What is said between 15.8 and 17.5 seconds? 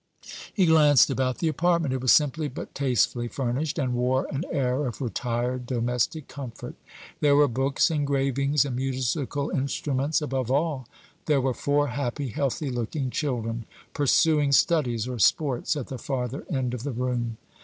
the farther end of the room.